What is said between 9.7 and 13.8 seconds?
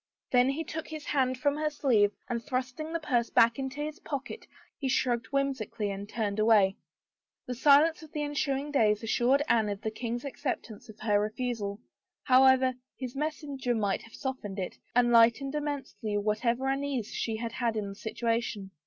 the king's acceptance of her refusal, however his messenger